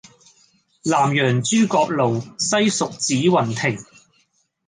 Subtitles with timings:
[0.81, 3.77] 南陽諸葛廬，西蜀子雲亭